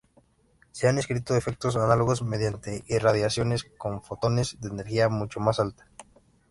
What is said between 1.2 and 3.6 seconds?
efectos análogos mediante irradiación